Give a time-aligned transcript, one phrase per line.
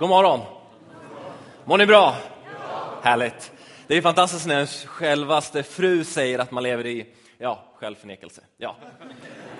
[0.00, 0.40] God morgon!
[1.64, 2.16] Mår ni bra?
[3.02, 3.52] Härligt.
[3.86, 7.06] Det är fantastiskt när ens självaste fru säger att man lever i
[7.38, 8.40] ja, självförnekelse.
[8.56, 8.76] Ja.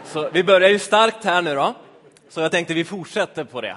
[0.04, 1.74] Så vi börjar ju starkt här nu då,
[2.28, 3.76] så jag tänkte vi fortsätter på det.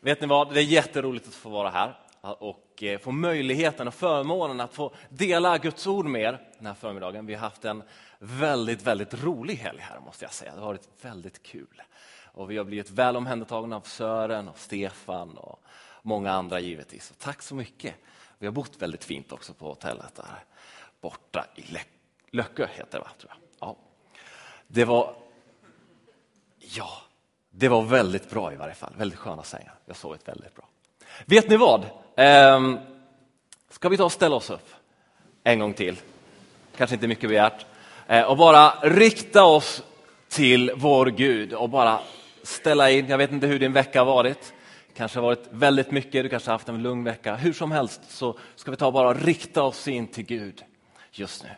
[0.00, 3.94] Vet ni vad, det är jätteroligt att få vara här och eh, få möjligheten och
[3.94, 7.26] förmånen att få dela Guds ord med er den här förmiddagen.
[7.26, 7.82] Vi har haft en
[8.18, 10.54] väldigt, väldigt rolig helg här måste jag säga.
[10.54, 11.82] Det har varit väldigt kul.
[12.24, 15.60] Och vi har blivit väl omhändertagna av Sören och Stefan och
[16.04, 17.10] många andra givetvis.
[17.10, 17.94] Och tack så mycket.
[18.38, 20.44] Vi har bott väldigt fint också på hotellet där
[21.00, 21.80] borta i Lä
[22.30, 23.10] Löckö, heter det va?
[23.18, 23.68] Tror jag.
[23.68, 23.76] Ja.
[24.66, 25.14] Det var
[26.58, 26.88] Ja,
[27.50, 28.92] det var väldigt bra i varje fall.
[28.96, 29.74] Väldigt sköna sängar.
[29.86, 30.64] Jag sovit väldigt bra.
[31.24, 31.86] Vet ni vad?
[32.16, 32.78] Ehm,
[33.70, 34.68] ska vi ta och ställa oss upp
[35.44, 35.96] en gång till?
[36.76, 37.66] Kanske inte mycket begärt.
[38.06, 39.82] Ehm, och bara rikta oss
[40.28, 42.00] till vår Gud och bara
[42.42, 43.08] ställa in.
[43.08, 44.54] Jag vet inte hur din vecka har varit.
[44.96, 47.34] Kanske har varit väldigt mycket, du kanske har haft en lugn vecka.
[47.34, 50.62] Hur som helst så ska vi ta och bara rikta oss in till Gud
[51.12, 51.48] just nu.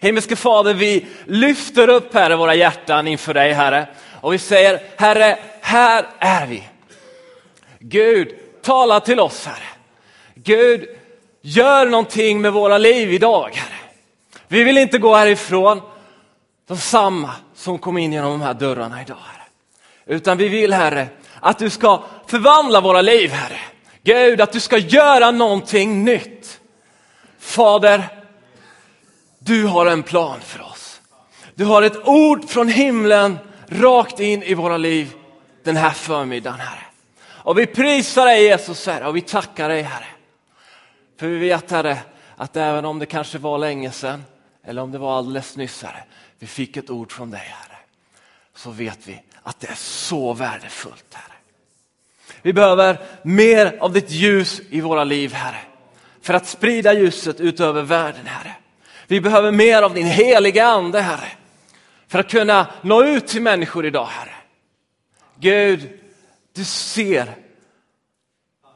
[0.00, 3.88] Himmelske Fader, vi lyfter upp Herre våra hjärtan inför dig Herre
[4.20, 6.68] och vi säger Herre, här är vi.
[7.78, 9.68] Gud, tala till oss Herre.
[10.34, 10.88] Gud,
[11.40, 13.78] gör någonting med våra liv idag Herre.
[14.48, 15.80] Vi vill inte gå härifrån
[16.66, 19.46] de samma som kom in genom de här dörrarna idag Herre.
[20.06, 21.08] Utan vi vill Herre
[21.42, 23.58] att du ska förvandla våra liv Herre.
[24.02, 26.60] Gud, att du ska göra någonting nytt.
[27.38, 28.08] Fader,
[29.38, 31.00] du har en plan för oss.
[31.54, 35.14] Du har ett ord från himlen rakt in i våra liv
[35.64, 36.86] den här förmiddagen, Herre.
[37.24, 40.06] Och vi prisar dig Jesus, Herre, och vi tackar dig, Herre.
[41.18, 41.98] För vi vet, Herre,
[42.36, 44.24] att även om det kanske var länge sedan,
[44.64, 46.04] eller om det var alldeles nyss, Herre,
[46.38, 47.78] vi fick ett ord från dig, Herre,
[48.54, 51.31] så vet vi att det är så värdefullt, Herre.
[52.42, 55.60] Vi behöver mer av ditt ljus i våra liv, Herre,
[56.20, 58.56] för att sprida ljuset ut över världen, Herre.
[59.06, 61.28] Vi behöver mer av din heliga ande, Herre,
[62.08, 64.34] för att kunna nå ut till människor idag, Herre.
[65.38, 66.00] Gud,
[66.52, 67.34] du ser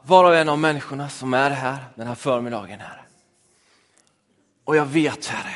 [0.03, 3.01] var och en av människorna som är här den här förmiddagen, Herre.
[4.63, 5.55] Och jag vet, Herre,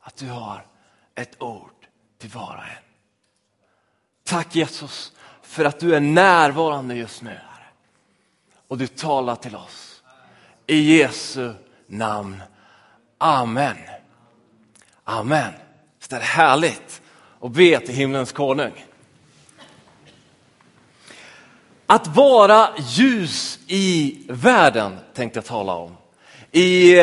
[0.00, 0.66] att du har
[1.14, 1.86] ett ord
[2.18, 2.84] till var och en.
[4.24, 5.12] Tack Jesus
[5.48, 7.38] för att du är närvarande just nu,
[8.68, 10.02] Och du talar till oss.
[10.66, 11.52] I Jesu
[11.86, 12.42] namn.
[13.18, 13.76] Amen.
[15.04, 15.52] Amen.
[16.08, 17.02] Det är härligt
[17.40, 18.84] att be till himlens konung.
[21.86, 25.96] Att vara ljus i världen tänkte jag tala om.
[26.52, 26.96] I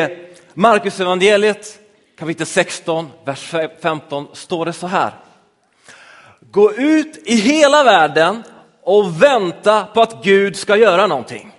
[0.54, 1.78] Markus evangeliet
[2.18, 5.12] kapitel 16, vers 15 står det så här.
[6.50, 8.42] Gå ut i hela världen
[8.82, 11.52] och vänta på att Gud ska göra någonting.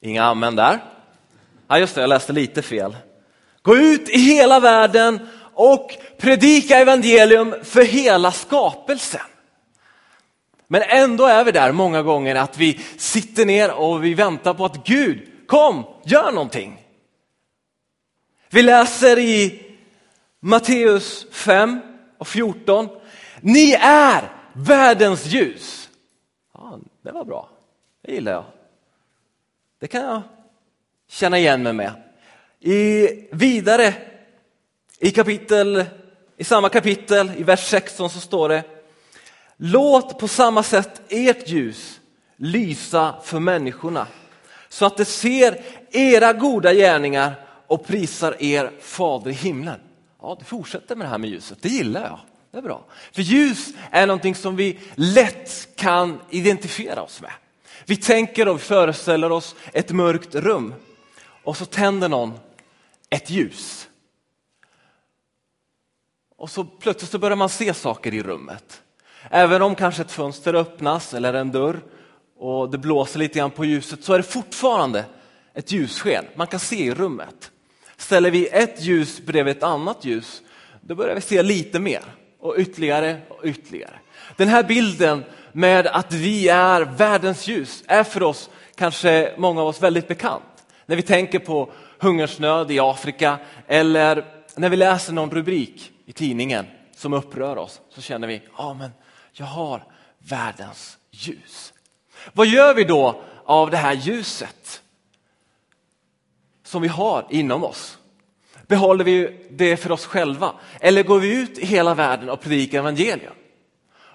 [0.00, 0.84] Inga amen där.
[1.68, 2.96] Ja, just det, jag läste lite fel.
[3.62, 9.20] Gå ut i hela världen och predika evangelium för hela skapelsen.
[10.68, 14.64] Men ändå är vi där många gånger att vi sitter ner och vi väntar på
[14.64, 16.82] att Gud, kom, gör någonting.
[18.50, 19.62] Vi läser i
[20.40, 21.80] Matteus 5
[22.18, 22.88] och 14.
[23.40, 25.88] Ni är världens ljus.
[26.54, 27.48] Ja, det var bra,
[28.02, 28.44] det gillar jag.
[29.80, 30.22] Det kan jag
[31.08, 31.92] känna igen mig med.
[32.60, 33.94] I, vidare
[34.98, 35.84] i, kapitel,
[36.36, 38.64] i samma kapitel, i vers 16 så står det
[39.56, 42.00] Låt på samma sätt ert ljus
[42.36, 44.06] lysa för människorna
[44.68, 47.34] så att de ser era goda gärningar
[47.66, 49.80] och prisar er fader i himlen.
[50.26, 52.18] Ja, det fortsätter med det här med ljuset, det gillar jag.
[52.50, 52.84] Det är bra.
[53.12, 57.30] För ljus är någonting som vi lätt kan identifiera oss med.
[57.84, 60.74] Vi tänker och föreställer oss ett mörkt rum
[61.44, 62.38] och så tänder någon
[63.10, 63.88] ett ljus.
[66.36, 68.82] Och så plötsligt så börjar man se saker i rummet.
[69.30, 71.80] Även om kanske ett fönster öppnas eller en dörr
[72.38, 75.04] och det blåser lite grann på ljuset så är det fortfarande
[75.54, 76.24] ett ljussken.
[76.34, 77.50] Man kan se i rummet.
[77.96, 80.42] Ställer vi ett ljus bredvid ett annat ljus,
[80.80, 82.02] då börjar vi se lite mer
[82.38, 84.00] och ytterligare och ytterligare.
[84.36, 89.68] Den här bilden med att vi är världens ljus är för oss, kanske många av
[89.68, 90.42] oss, väldigt bekant.
[90.86, 94.24] När vi tänker på hungersnöd i Afrika eller
[94.56, 96.66] när vi läser någon rubrik i tidningen
[96.96, 98.90] som upprör oss så känner vi, ja men
[99.32, 99.84] jag har
[100.18, 101.72] världens ljus.
[102.32, 104.82] Vad gör vi då av det här ljuset
[106.66, 107.98] som vi har inom oss?
[108.66, 112.78] Behåller vi det för oss själva eller går vi ut i hela världen och predikar
[112.78, 113.32] evangelium?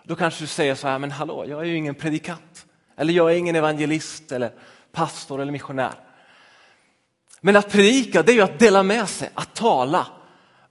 [0.04, 2.66] Då kanske du säger så här, men hallå, jag är ju ingen predikant.
[2.98, 4.52] Eller jag är ingen evangelist eller
[4.92, 5.94] pastor eller missionär.
[7.42, 10.08] Men att predika det är ju att dela med sig, att tala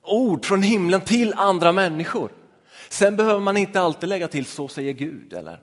[0.02, 2.32] ord från himlen till andra människor.
[2.88, 5.60] Sen behöver man inte alltid lägga till så säger Gud eller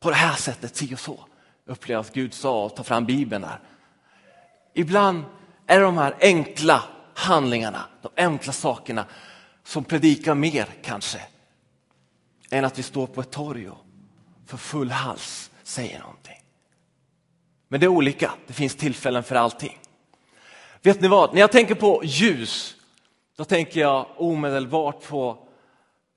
[0.00, 1.24] på det här sättet, si och så.
[1.66, 3.60] Upplever att Gud sa och ta fram Bibeln där.
[4.74, 5.24] Ibland
[5.66, 6.82] är det de här enkla
[7.14, 9.04] handlingarna, de enkla sakerna
[9.64, 11.20] som predikar mer kanske
[12.50, 13.84] än att vi står på ett torg och
[14.46, 16.42] för full hals säger någonting.
[17.68, 19.78] Men det är olika, det finns tillfällen för allting.
[20.82, 22.76] Vet ni vad, när jag tänker på ljus,
[23.36, 25.46] då tänker jag omedelbart på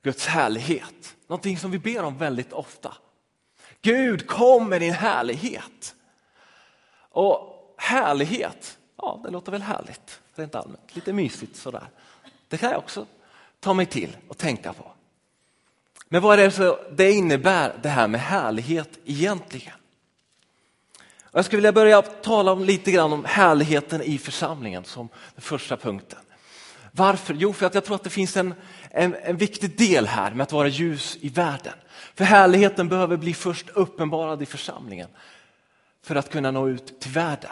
[0.04, 1.16] Guds härlighet.
[1.28, 2.94] Någonting som vi ber om väldigt ofta.
[3.82, 5.96] Gud kom med din härlighet.
[7.10, 11.88] Och härlighet, ja det låter väl härligt rent allmänt, lite mysigt sådär.
[12.48, 13.06] Det kan jag också
[13.60, 14.92] ta mig till och tänka på.
[16.10, 19.74] Men vad är det så det innebär det här med härlighet egentligen?
[21.32, 25.78] Jag skulle vilja börja tala om lite grann om härligheten i församlingen som den första
[25.78, 26.20] punkten.
[26.92, 27.34] Varför?
[27.34, 28.54] Jo, för att jag tror att det finns en,
[28.90, 31.74] en, en viktig del här med att vara ljus i världen.
[32.16, 35.10] För härligheten behöver bli först uppenbarad i församlingen
[36.04, 37.52] för att kunna nå ut till världen.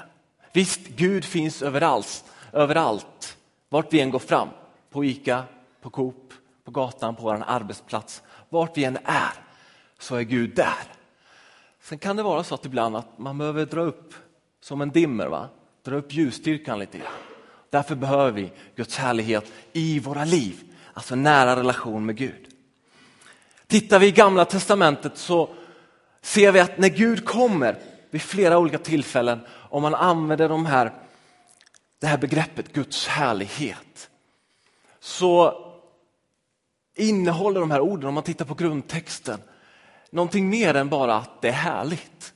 [0.54, 3.38] Visst, Gud finns överallt, överallt,
[3.70, 4.50] vart vi än går fram.
[4.90, 5.44] På Ica,
[5.82, 6.34] på Coop,
[6.64, 8.22] på gatan, på vår arbetsplats.
[8.50, 9.34] Vart vi än är
[10.00, 10.84] så är Gud där.
[11.82, 14.14] Sen kan det vara så att ibland att man behöver dra upp
[14.62, 15.50] som en dimmer, va?
[15.84, 17.14] dra upp ljusstyrkan lite grann.
[17.70, 20.64] Därför behöver vi Guds härlighet i våra liv,
[20.94, 22.48] alltså nära relation med Gud.
[23.68, 25.50] Tittar vi i gamla testamentet så
[26.22, 29.40] ser vi att när Gud kommer vid flera olika tillfällen,
[29.72, 30.94] om man använder de här,
[32.00, 34.10] det här begreppet Guds härlighet,
[35.00, 35.56] så
[36.96, 39.40] innehåller de här orden, om man tittar på grundtexten,
[40.10, 42.34] någonting mer än bara att det är härligt.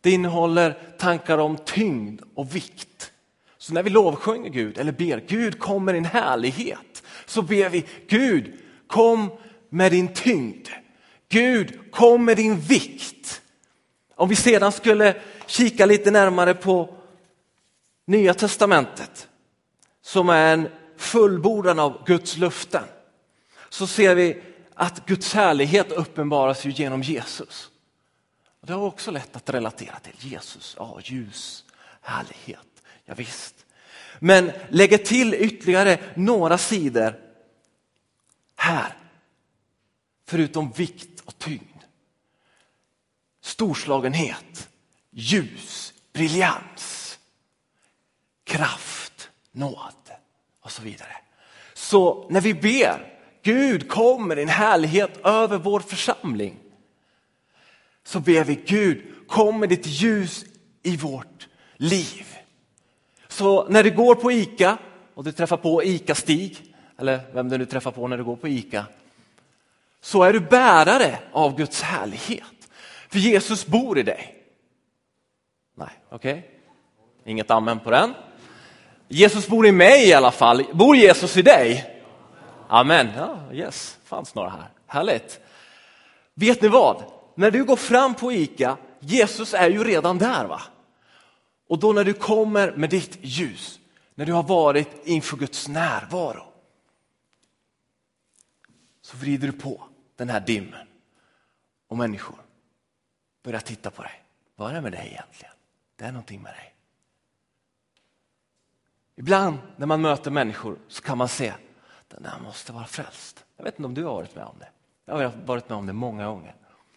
[0.00, 3.12] Det innehåller tankar om tyngd och vikt.
[3.58, 7.84] Så när vi lovsjunger Gud eller ber Gud kom med din härlighet så ber vi
[8.08, 9.30] Gud kom
[9.68, 10.68] med din tyngd.
[11.28, 13.42] Gud kom med din vikt.
[14.14, 15.14] Om vi sedan skulle
[15.48, 16.94] kika lite närmare på
[18.06, 19.28] Nya testamentet
[20.02, 22.84] som är en fullbordan av Guds löften
[23.68, 24.42] så ser vi
[24.74, 27.70] att Guds härlighet uppenbaras ju genom Jesus.
[28.60, 31.64] Det har också lätt att relatera till Jesus, ja ljus,
[32.00, 33.54] härlighet, ja, visst.
[34.18, 37.20] Men lägger till ytterligare några sidor
[38.56, 38.96] här,
[40.26, 41.82] förutom vikt och tyngd.
[43.40, 44.67] Storslagenhet,
[45.18, 47.18] ljus, briljans,
[48.44, 50.10] kraft, nåd
[50.60, 51.16] och så vidare.
[51.74, 56.56] Så när vi ber Gud kom med din härlighet över vår församling.
[58.04, 60.44] Så ber vi Gud, kom med ditt ljus
[60.82, 62.26] i vårt liv.
[63.28, 64.78] Så när du går på Ica
[65.14, 68.48] och du träffar på Ica-Stig, eller vem du nu träffar på när du går på
[68.48, 68.86] Ica,
[70.00, 72.68] så är du bärare av Guds härlighet.
[73.08, 74.37] För Jesus bor i dig.
[75.78, 76.38] Nej, okej.
[76.38, 77.32] Okay.
[77.32, 78.14] Inget amen på den.
[79.08, 80.64] Jesus bor i mig i alla fall.
[80.72, 82.02] Bor Jesus i dig?
[82.68, 83.08] Amen.
[83.16, 84.70] Ja, yes, fanns några här.
[84.86, 85.40] Härligt.
[86.34, 87.04] Vet ni vad?
[87.34, 90.44] När du går fram på Ica, Jesus är ju redan där.
[90.44, 90.62] va?
[91.68, 93.80] Och då när du kommer med ditt ljus,
[94.14, 96.44] när du har varit inför Guds närvaro,
[99.02, 99.82] så vrider du på
[100.16, 100.88] den här dimmen
[101.88, 102.36] och människor
[103.44, 104.24] börjar titta på dig.
[104.56, 105.52] Vad är det med dig egentligen?
[105.98, 106.74] Det är någonting med dig.
[109.16, 111.54] Ibland när man möter människor så kan man se
[112.08, 113.44] den där måste vara frälst.
[113.56, 114.68] Jag vet inte om du har varit med om det.
[115.04, 116.54] Jag har varit med om det många gånger.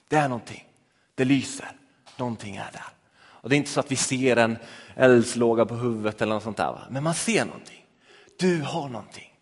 [0.07, 0.67] Det är någonting.
[1.15, 1.71] Det lyser.
[2.17, 2.85] Någonting är där.
[3.13, 4.57] Och Det är inte så att vi ser en
[4.95, 6.71] eldslåga på huvudet eller något sånt där.
[6.71, 6.87] Va?
[6.89, 7.85] Men man ser någonting.
[8.39, 9.33] Du har någonting.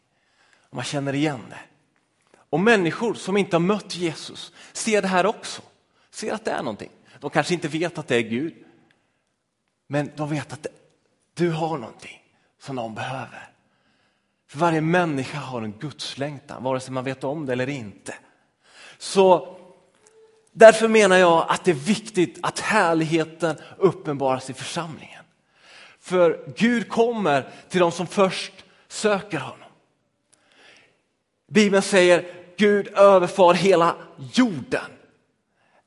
[0.70, 1.60] Och man känner igen det.
[2.50, 5.62] Och människor som inte har mött Jesus ser det här också.
[6.10, 6.92] Ser att det är någonting.
[7.20, 8.54] De kanske inte vet att det är Gud.
[9.92, 10.68] Men de vet att
[11.34, 12.24] du har någonting
[12.60, 13.50] som de behöver.
[14.48, 18.16] För varje människa har en gudslängtan, vare sig man vet om det eller inte.
[18.98, 19.58] Så
[20.52, 25.24] därför menar jag att det är viktigt att härligheten uppenbaras i församlingen.
[26.00, 28.54] För Gud kommer till de som först
[28.88, 29.70] söker honom.
[31.48, 33.96] Bibeln säger Gud överfar hela
[34.34, 34.92] jorden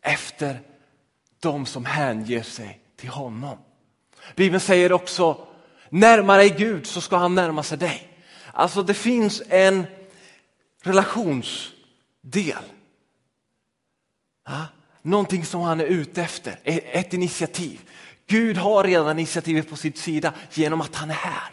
[0.01, 0.61] efter
[1.41, 3.59] de som hänger sig till honom.
[4.37, 5.47] Bibeln säger också
[5.89, 8.09] närmare dig Gud så ska han närma sig dig.
[8.53, 9.87] Alltså det finns en
[10.83, 12.65] relationsdel.
[14.47, 14.67] Ja,
[15.03, 17.81] någonting som han är ute efter, ett initiativ.
[18.27, 21.51] Gud har redan initiativet på sin sida genom att han är här.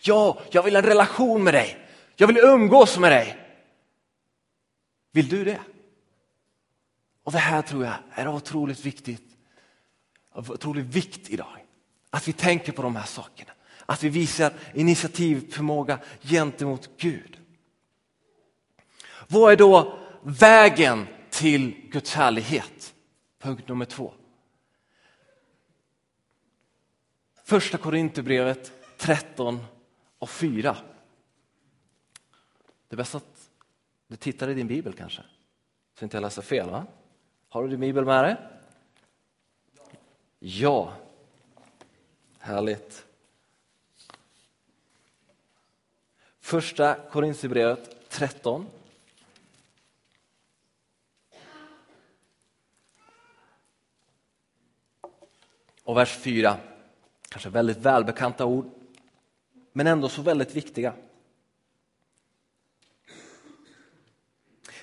[0.00, 1.78] Ja, jag vill ha en relation med dig.
[2.16, 3.36] Jag vill umgås med dig.
[5.12, 5.60] Vill du det?
[7.24, 9.22] Och det här tror jag är otroligt viktigt,
[10.32, 11.63] av otrolig vikt idag.
[12.14, 13.52] Att vi tänker på de här sakerna.
[13.86, 17.40] Att vi visar initiativförmåga gentemot Gud.
[19.28, 22.94] Vad är då vägen till Guds härlighet?
[23.38, 24.14] Punkt nummer två.
[27.44, 29.64] Första Korinthierbrevet 13
[30.18, 30.76] och 4.
[32.88, 33.50] Det är bäst att
[34.06, 35.22] du tittar i din bibel kanske,
[35.98, 36.70] så inte jag läser fel.
[36.70, 36.86] Va?
[37.48, 38.36] Har du din bibel med dig?
[40.38, 40.92] Ja.
[42.44, 43.06] Härligt.
[46.40, 48.66] Första Korinthierbrevet 13.
[55.84, 56.56] Och vers 4.
[57.28, 58.70] Kanske väldigt välbekanta ord,
[59.72, 60.94] men ändå så väldigt viktiga.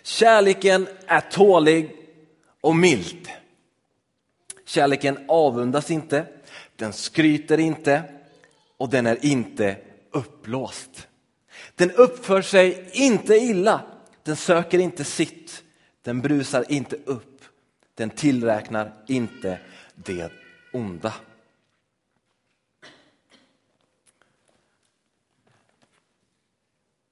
[0.02, 1.96] Kärleken är tålig
[2.62, 3.28] och mild.
[4.66, 6.41] Kärleken avundas inte,
[6.82, 8.04] den skryter inte
[8.78, 9.78] och den är inte
[10.12, 11.08] uppblåst.
[11.76, 13.82] Den uppför sig inte illa,
[14.24, 15.64] den söker inte sitt,
[16.02, 17.42] den brusar inte upp,
[17.94, 19.60] den tillräknar inte
[19.96, 20.32] det
[20.74, 21.14] onda.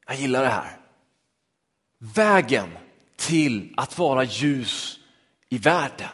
[0.06, 0.78] Jag gillar det här.
[1.98, 2.78] Vägen
[3.16, 5.00] till att vara ljus
[5.50, 6.10] i världen,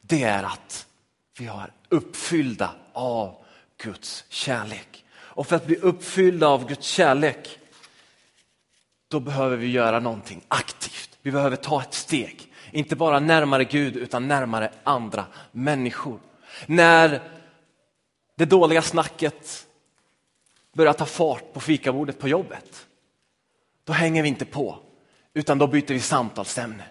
[0.00, 0.86] det är att
[1.38, 3.44] vi är uppfyllda av
[3.76, 5.04] Guds kärlek.
[5.14, 7.58] Och för att bli uppfyllda av Guds kärlek,
[9.08, 11.18] då behöver vi göra någonting aktivt.
[11.22, 16.20] Vi behöver ta ett steg, inte bara närmare Gud utan närmare andra människor.
[16.66, 17.22] När
[18.36, 19.66] det dåliga snacket
[20.72, 22.86] börjar ta fart på fikabordet på jobbet,
[23.84, 24.78] då hänger vi inte på,
[25.34, 26.84] utan då byter vi samtalsämne.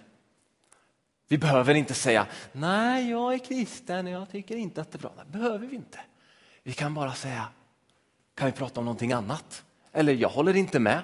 [1.28, 5.00] Vi behöver inte säga, nej jag är kristen och jag tycker inte att det är
[5.00, 5.14] bra.
[5.18, 6.00] Det behöver vi inte.
[6.64, 7.48] Vi kan bara säga,
[8.36, 9.64] kan vi prata om någonting annat?
[9.92, 11.02] Eller jag håller inte med.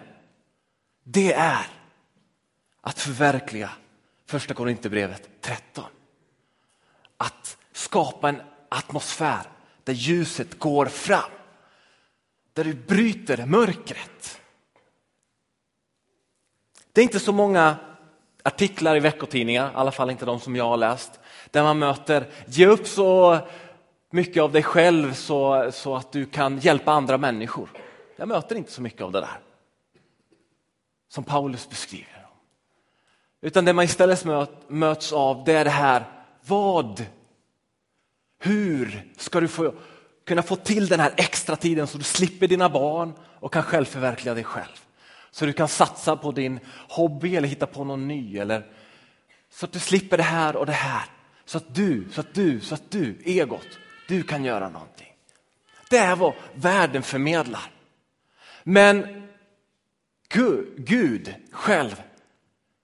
[1.04, 1.68] Det är
[2.82, 3.72] att förverkliga
[4.26, 5.84] första Korinthierbrevet 13.
[7.18, 9.46] Att skapa en atmosfär
[9.84, 11.32] där ljuset går fram.
[12.54, 14.42] Där du bryter mörkret.
[16.92, 17.76] Det är inte så många
[18.44, 21.20] artiklar i veckotidningar, i alla fall inte de som jag har läst,
[21.52, 23.40] där man möter ge upp så
[24.12, 27.70] mycket av dig själv så, så att du kan hjälpa andra människor.
[28.16, 29.40] Jag möter inte så mycket av det där
[31.10, 32.28] som Paulus beskriver.
[33.42, 34.26] Utan det man istället
[34.68, 36.06] möts av det är det här,
[36.46, 37.06] vad?
[38.40, 39.74] Hur ska du få,
[40.26, 44.34] kunna få till den här extra tiden så du slipper dina barn och kan självförverkliga
[44.34, 44.86] dig själv?
[45.32, 46.60] Så du kan satsa på din
[46.90, 48.38] hobby eller hitta på någon ny.
[48.38, 48.66] Eller,
[49.50, 51.06] så att du slipper det här och det här.
[51.46, 53.68] Så att du, så att du, så att du, egot,
[54.08, 55.14] du kan göra någonting.
[55.90, 57.72] Det är vad världen förmedlar.
[58.64, 59.28] Men
[60.30, 62.02] Gud, Gud själv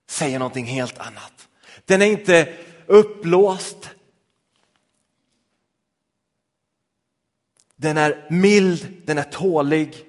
[0.06, 1.48] säger någonting helt annat.
[1.84, 2.54] Den är inte
[2.86, 3.90] upplåst.
[7.76, 10.05] Den är mild, den är tålig.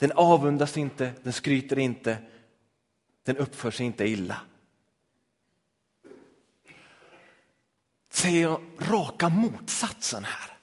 [0.00, 2.18] Den avundas inte, den skryter inte,
[3.24, 4.36] den uppför sig inte illa.
[8.12, 10.56] Säger raka motsatsen här.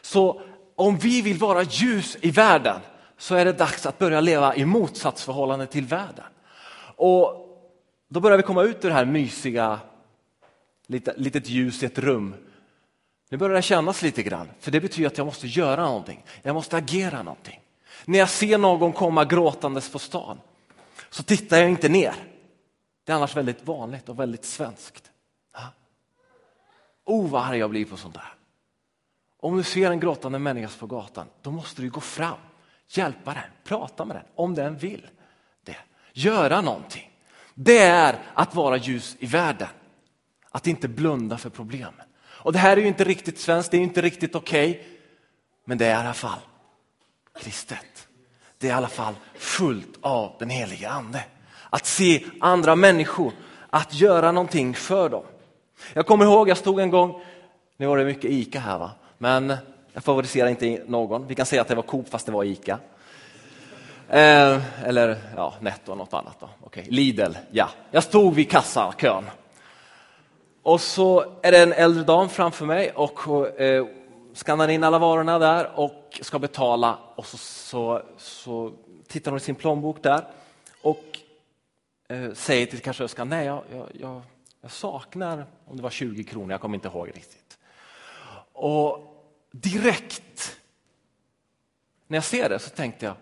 [0.00, 0.42] Så
[0.74, 2.80] om vi vill vara ljus i världen
[3.16, 6.24] så är det dags att börja leva i motsatsförhållande till världen.
[6.96, 7.44] Och
[8.08, 9.80] då börjar vi komma ut ur det här mysiga,
[11.16, 12.34] litet ljus i ett rum.
[13.28, 16.24] Nu börjar det kännas lite grann, för det betyder att jag måste göra någonting.
[16.42, 17.60] Jag måste agera någonting.
[18.04, 20.40] När jag ser någon komma gråtandes på stan
[21.10, 22.14] så tittar jag inte ner.
[23.04, 25.10] Det är annars väldigt vanligt och väldigt svenskt.
[27.04, 28.34] Oh vad arg jag blir på sånt där.
[29.40, 32.38] Om du ser en gråtande människa på gatan, då måste du gå fram,
[32.88, 35.06] hjälpa den, prata med den om den vill
[35.64, 35.76] det.
[36.12, 37.10] Göra någonting.
[37.54, 39.68] Det är att vara ljus i världen.
[40.50, 42.06] Att inte blunda för problemen.
[42.20, 44.70] Och det här är ju inte riktigt svenskt, det är inte riktigt okej.
[44.70, 44.84] Okay,
[45.64, 46.38] men det är i alla fall
[47.38, 48.08] kristet.
[48.58, 51.24] Det är i alla fall fullt av den helige ande.
[51.70, 53.32] Att se andra människor,
[53.70, 55.24] att göra någonting för dem.
[55.92, 57.22] Jag kommer ihåg, jag stod en gång,
[57.76, 59.56] nu var det mycket ICA här va, men
[59.92, 61.26] jag favoriserar inte någon.
[61.26, 62.78] Vi kan säga att det var Coop fast det var ICA.
[64.08, 66.36] Eh, eller ja, Netto något annat.
[66.40, 66.48] Då.
[66.60, 66.84] Okay.
[66.88, 67.68] Lidl, ja.
[67.90, 69.24] Jag stod vid kassakön.
[70.62, 73.86] Och så är det en äldre dam framför mig och eh,
[74.34, 78.72] skannar in alla varorna där och ska betala och så, så, så
[79.06, 80.24] tittar hon i sin plånbok där
[80.82, 81.18] och
[82.08, 84.22] eh, säger till kassörskan, nej jag, jag, jag,
[84.60, 87.58] jag saknar, om det var 20 kronor, jag kommer inte ihåg riktigt.
[88.52, 89.14] Och
[89.50, 90.58] direkt
[92.06, 93.14] när jag ser det så tänkte jag,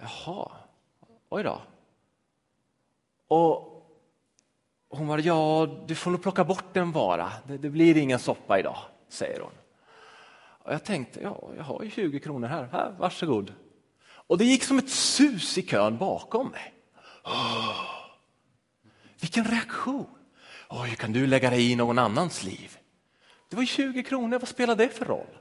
[0.00, 0.50] jaha,
[1.28, 1.60] oj då.
[3.28, 3.66] Och
[4.88, 8.58] hon var ja, du får nog plocka bort en vara, det, det blir ingen soppa
[8.58, 8.78] idag,
[9.08, 9.52] säger hon.
[10.64, 13.54] Och jag tänkte, ja, jag har ju 20 kronor här, här varsågod.
[14.08, 16.74] Och det gick som ett sus i kön bakom mig.
[17.24, 17.76] Oh,
[19.20, 20.06] vilken reaktion!
[20.68, 22.78] Oj, hur kan du lägga dig i någon annans liv?
[23.48, 25.38] Det var 20 kronor, vad spelar det för roll?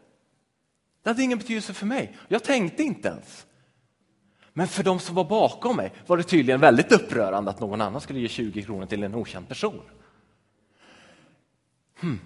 [1.04, 2.18] Det hade ingen betydelse för mig.
[2.28, 3.46] Jag tänkte inte ens.
[4.54, 8.02] Men för de som var bakom mig var det tydligen väldigt upprörande att någon annan
[8.02, 9.82] skulle ge 20 kronor till en okänd person.
[12.00, 12.20] Hmm.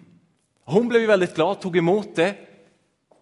[0.63, 2.35] Hon blev väldigt glad, tog emot det,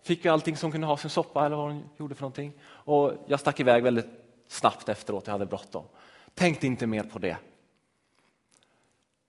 [0.03, 2.53] fick ju allting som kunde ha sin soppa eller vad hon gjorde för någonting.
[2.63, 4.07] Och jag stack iväg väldigt
[4.47, 5.85] snabbt efteråt, jag hade bråttom.
[6.33, 7.37] Tänkte inte mer på det.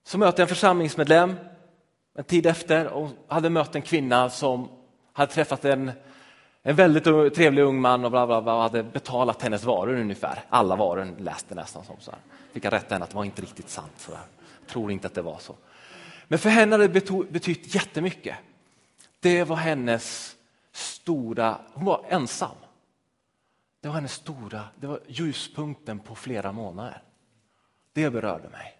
[0.03, 1.35] Så mötte jag en församlingsmedlem
[2.15, 4.69] en tid efter och hade mött en kvinna som
[5.13, 5.91] hade träffat en,
[6.63, 7.03] en väldigt
[7.35, 10.43] trevlig ung man och bla bla bla, hade betalat hennes varor ungefär.
[10.49, 12.19] Alla varor läste nästan som så här.
[12.53, 13.93] Fick jag rätta henne att det var inte riktigt sant.
[13.97, 14.25] Så här.
[14.67, 15.55] Tror inte att det var så.
[16.27, 18.35] Men för henne hade det betytt jättemycket.
[19.19, 20.35] Det var hennes
[20.73, 22.55] stora, hon var ensam.
[23.81, 27.03] Det var hennes stora, det var ljuspunkten på flera månader.
[27.93, 28.77] Det berörde mig.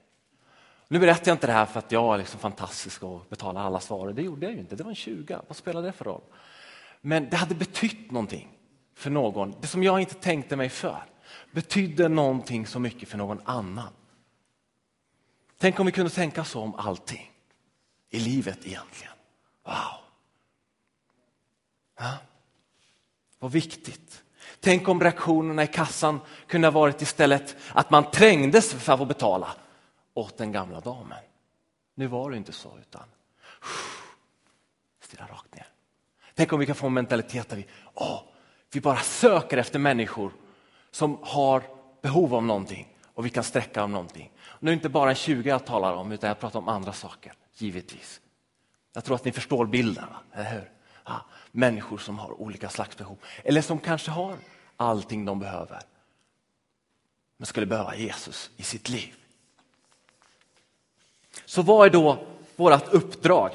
[0.87, 3.79] Nu berättar jag inte det här för att jag är liksom fantastisk och betalar alla
[3.79, 4.13] svar.
[4.13, 4.75] Det gjorde jag ju inte.
[4.75, 5.39] Det var en 20.
[5.47, 6.21] Vad spelar det för roll?
[7.01, 8.57] Men det hade betytt någonting
[8.95, 9.55] för någon.
[9.61, 11.03] Det som jag inte tänkte mig för
[11.51, 13.93] betydde någonting så mycket för någon annan.
[15.57, 17.31] Tänk om vi kunde tänka så om allting
[18.09, 19.13] i livet egentligen.
[19.65, 20.02] Wow!
[22.03, 22.17] Ja.
[23.39, 24.23] Vad viktigt.
[24.59, 29.05] Tänk om reaktionerna i kassan kunde ha varit istället att man trängdes för att få
[29.05, 29.55] betala
[30.13, 31.17] åt den gamla damen.
[31.95, 33.03] Nu var det inte så, utan
[35.01, 35.67] stirra rakt ner.
[36.33, 38.21] Tänk om vi kan få en mentalitet där vi, åh,
[38.73, 40.31] vi bara söker efter människor
[40.91, 41.63] som har
[42.01, 44.31] behov av någonting och vi kan sträcka om någonting.
[44.59, 46.93] Nu är det inte bara en 20 jag talar om, utan jag pratar om andra
[46.93, 48.21] saker, givetvis.
[48.93, 50.19] Jag tror att ni förstår bilden, va?
[50.33, 50.71] eller hur?
[51.05, 54.37] Ja, människor som har olika slags behov, eller som kanske har
[54.77, 55.81] allting de behöver,
[57.37, 59.15] men skulle behöva Jesus i sitt liv.
[61.45, 63.51] Så vad är då vårt uppdrag?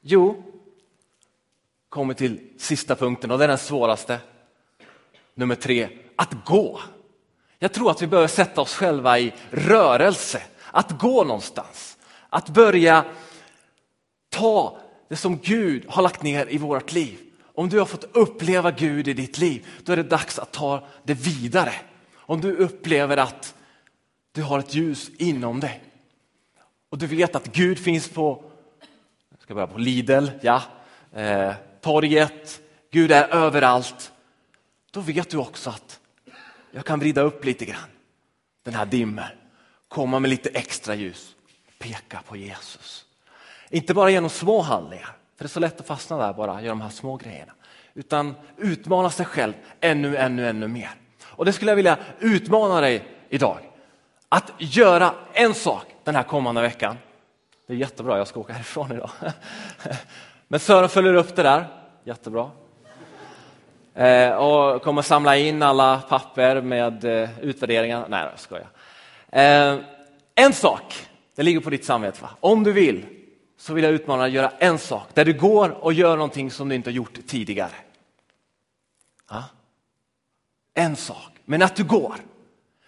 [0.00, 0.44] Jo,
[1.88, 4.20] kommer till sista punkten och det är den svåraste.
[5.34, 6.80] Nummer tre, att gå.
[7.58, 11.98] Jag tror att vi behöver sätta oss själva i rörelse, att gå någonstans.
[12.28, 13.04] Att börja
[14.28, 17.18] ta det som Gud har lagt ner i vårt liv.
[17.54, 20.86] Om du har fått uppleva Gud i ditt liv, då är det dags att ta
[21.04, 21.72] det vidare.
[22.14, 23.54] Om du upplever att
[24.32, 25.82] du har ett ljus inom dig,
[26.90, 28.44] och du vet att Gud finns på,
[29.30, 30.62] jag ska börja på Lidl, ja,
[31.12, 34.12] eh, torget, Gud är överallt.
[34.90, 36.00] Då vet du också att
[36.70, 37.88] jag kan vrida upp lite grann
[38.62, 39.24] den här dimmen,
[39.88, 41.36] komma med lite extra ljus,
[41.78, 43.04] peka på Jesus.
[43.70, 46.68] Inte bara genom små handlingar, för det är så lätt att fastna där bara, göra
[46.68, 47.52] de här små grejerna,
[47.94, 50.90] utan utmana sig själv ännu, ännu, ännu mer.
[51.24, 53.58] Och det skulle jag vilja utmana dig idag,
[54.28, 56.96] att göra en sak den här kommande veckan.
[57.66, 59.10] Det är jättebra, jag ska åka härifrån idag.
[60.48, 61.66] Men Sören följer upp det där,
[62.04, 62.50] jättebra.
[63.94, 68.04] Eh, och kommer samla in alla papper med eh, utvärderingar.
[68.08, 68.68] Nej, jag skojar.
[69.28, 69.78] Eh,
[70.34, 72.22] en sak, det ligger på ditt samvete.
[72.22, 72.30] Va?
[72.40, 73.04] Om du vill
[73.64, 76.50] så vill jag utmana dig att göra en sak där du går och gör någonting
[76.50, 77.74] som du inte har gjort tidigare.
[79.30, 79.44] Ja?
[80.74, 82.14] En sak, men att du går.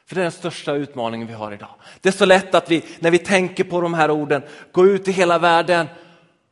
[0.07, 1.75] För det är den största utmaningen vi har idag.
[2.01, 5.09] Det är så lätt att vi, när vi tänker på de här orden, går ut
[5.09, 5.87] i hela världen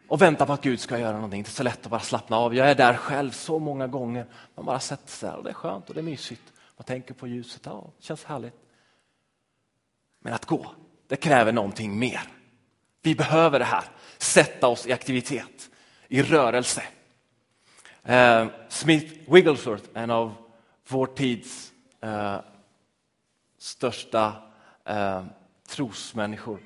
[0.09, 1.43] och väntar på att Gud ska göra någonting.
[1.43, 2.55] Det är så lätt att bara slappna av.
[2.55, 4.27] Jag är där själv så många gånger.
[4.55, 6.53] Man bara sätter sig där och det är skönt och det är mysigt.
[6.77, 8.57] Man tänker på ljuset, ja, det känns härligt.
[10.21, 10.67] Men att gå,
[11.09, 12.21] det kräver någonting mer.
[13.05, 13.85] Vi behöver det här,
[14.25, 15.71] sätta oss i aktivitet,
[16.09, 16.83] i rörelse.
[18.03, 20.35] Eh, Smith Wigglesworth, en av
[20.89, 22.41] vår tids eh,
[23.59, 24.33] största
[24.85, 25.25] eh,
[25.69, 26.61] trosmänniskor.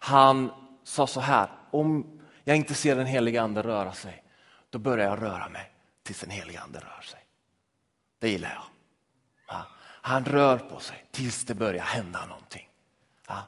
[0.00, 0.52] Han
[0.84, 4.22] sa så här, om jag inte ser den heliga ande röra sig,
[4.70, 5.70] då börjar jag röra mig
[6.02, 7.20] tills den heliga ande rör sig.
[8.18, 8.64] Det gillar jag.
[9.48, 9.66] Ja.
[9.80, 12.68] Han rör på sig tills det börjar hända någonting.
[13.28, 13.42] Ja.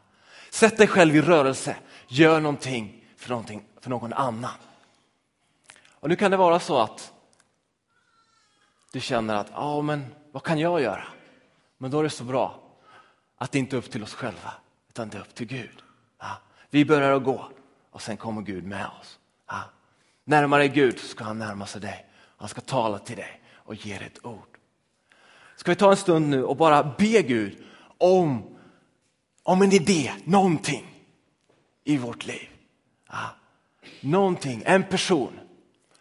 [0.50, 1.76] Sätt dig själv i rörelse,
[2.08, 3.44] gör någonting för,
[3.80, 4.54] för någon annan.
[5.90, 7.12] Och nu kan det vara så att
[8.92, 11.04] du känner att, ja men vad kan jag göra?
[11.78, 12.60] Men då är det så bra
[13.38, 14.52] att det inte är upp till oss själva,
[14.88, 15.82] utan det är upp till Gud.
[16.18, 16.38] Ja.
[16.70, 17.48] Vi börjar att gå
[17.90, 19.18] och sen kommer Gud med oss.
[19.46, 19.62] Ja.
[20.24, 22.06] Närmare Gud ska han närma sig dig.
[22.36, 24.58] Han ska tala till dig och ge dig ett ord.
[25.56, 27.64] Ska vi ta en stund nu och bara be Gud
[27.98, 28.56] om,
[29.42, 31.06] om en idé, någonting
[31.84, 32.48] i vårt liv.
[33.06, 33.30] Ah,
[34.00, 35.40] Någonting, en person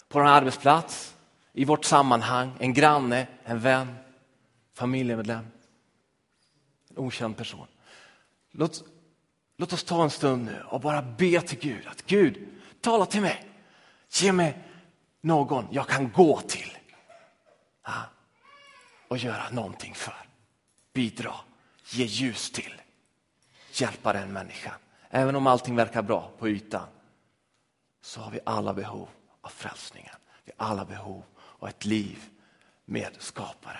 [0.07, 1.15] på en arbetsplats,
[1.53, 3.95] i vårt sammanhang, en granne, en vän,
[4.73, 5.47] familjemedlem,
[6.89, 7.67] en okänd person.
[8.51, 8.83] Låt,
[9.57, 12.47] låt oss ta en stund nu och bara be till Gud att Gud,
[12.81, 13.49] tala till mig.
[14.09, 14.63] Ge mig
[15.21, 16.77] någon jag kan gå till
[17.81, 18.03] ah,
[19.07, 20.15] och göra någonting för.
[20.93, 21.33] Bidra,
[21.89, 22.81] ge ljus till,
[23.73, 24.73] hjälpa den människan.
[25.15, 26.88] Även om allting verkar bra på ytan
[28.01, 29.08] så har vi alla behov
[29.41, 30.15] av frälsningen.
[30.45, 31.23] Vi har alla behov
[31.60, 32.23] av ett liv
[32.86, 33.78] med skaparen.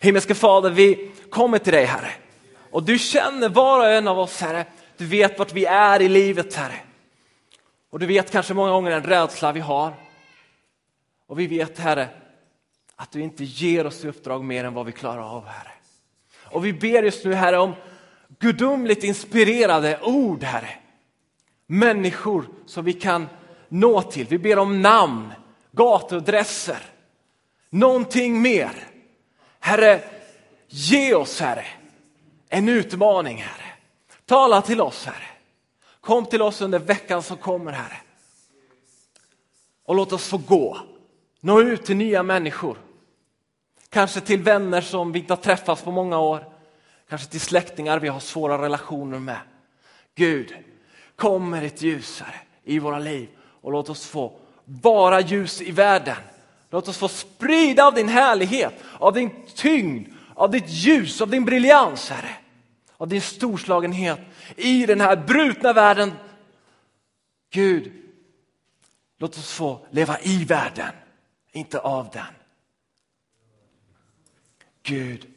[0.00, 2.10] Himmelske Fader, vi kommer till dig Herre.
[2.70, 4.66] Och du känner var och en av oss Herre.
[4.96, 6.80] Du vet vart vi är i livet Herre.
[7.90, 9.94] Och du vet kanske många gånger den rädsla vi har.
[11.26, 12.08] Och vi vet Herre
[12.96, 15.72] att du inte ger oss i uppdrag mer än vad vi klarar av Herre.
[16.44, 17.74] Och vi ber just nu Herre om
[18.38, 20.70] gudomligt inspirerade ord Herre.
[21.66, 23.28] Människor som vi kan
[23.68, 24.26] nå till.
[24.26, 25.32] Vi ber om namn,
[25.72, 26.82] gatuadresser,
[27.70, 28.88] någonting mer.
[29.60, 30.00] Herre,
[30.68, 31.66] ge oss Herre
[32.48, 33.72] en utmaning Herre.
[34.26, 35.26] Tala till oss Herre.
[36.00, 37.96] Kom till oss under veckan som kommer Herre.
[39.84, 40.78] Och låt oss få gå,
[41.40, 42.78] nå ut till nya människor.
[43.88, 46.55] Kanske till vänner som vi inte har träffats på många år.
[47.08, 49.40] Kanske till släktingar vi har svåra relationer med.
[50.14, 50.54] Gud,
[51.16, 52.22] kom med ditt ljus
[52.64, 53.28] i våra liv
[53.60, 56.16] och låt oss få vara ljus i världen.
[56.70, 61.44] Låt oss få sprida av din härlighet, av din tyngd, av ditt ljus, av din
[61.44, 62.36] briljans, Herre.
[62.96, 64.20] Av din storslagenhet
[64.56, 66.12] i den här brutna världen.
[67.50, 67.92] Gud,
[69.18, 70.92] låt oss få leva i världen,
[71.52, 72.34] inte av den.
[74.82, 75.35] Gud,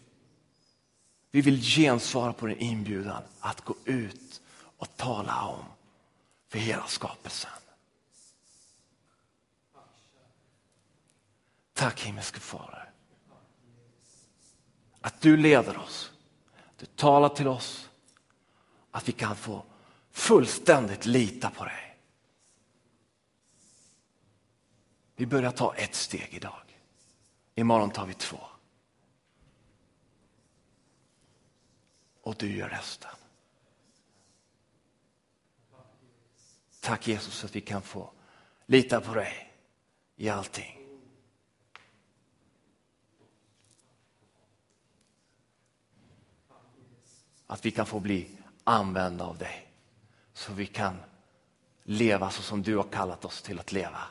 [1.31, 4.41] vi vill gensvara på din inbjudan att gå ut
[4.77, 5.65] och tala om
[6.47, 7.51] för hela skapelsen.
[11.73, 12.91] Tack himmelske Fader.
[15.01, 16.11] Att du leder oss,
[16.77, 17.89] du talar till oss,
[18.91, 19.63] att vi kan få
[20.11, 21.97] fullständigt lita på dig.
[25.15, 26.77] Vi börjar ta ett steg idag.
[27.55, 28.48] Imorgon tar vi två.
[32.29, 33.11] Och du gör resten.
[36.79, 38.11] Tack Jesus att vi kan få
[38.65, 39.53] lita på dig
[40.15, 40.75] i allting.
[47.47, 48.29] att vi kan få bli
[48.63, 49.71] använda av dig.
[50.33, 50.97] Så vi kan
[51.83, 54.01] leva så som du har kallat oss till att leva.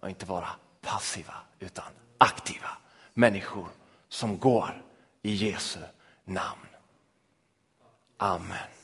[0.00, 0.48] Och inte vara
[0.80, 2.70] passiva utan aktiva
[3.14, 3.68] människor
[4.08, 4.82] som går
[5.22, 5.80] i Jesu
[6.24, 6.67] namn.
[8.20, 8.77] Amen.